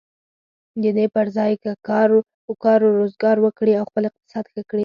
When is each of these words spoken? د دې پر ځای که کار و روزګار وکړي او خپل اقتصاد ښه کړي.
د 0.81 0.83
دې 0.97 1.05
پر 1.15 1.25
ځای 1.37 1.53
که 1.63 1.71
کار 2.63 2.79
و 2.83 2.95
روزګار 2.99 3.37
وکړي 3.41 3.73
او 3.79 3.83
خپل 3.89 4.03
اقتصاد 4.09 4.45
ښه 4.53 4.61
کړي. 4.69 4.79